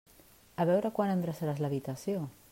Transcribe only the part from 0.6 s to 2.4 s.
A veure quan endreçaràs l'habitació.